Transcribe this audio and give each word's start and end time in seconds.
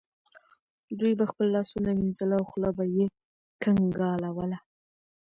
دوی 0.99 1.13
به 1.19 1.25
خپل 1.31 1.45
لاسونه 1.55 1.89
وینځل 1.93 2.29
او 2.37 2.43
خوله 2.49 2.69
به 2.77 2.83
یې 2.95 3.05
کنګالوله. 3.63 4.59